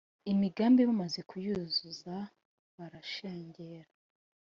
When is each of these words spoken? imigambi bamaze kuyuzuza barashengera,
imigambi 0.31 0.81
bamaze 0.89 1.19
kuyuzuza 1.29 2.15
barashengera, 2.77 3.89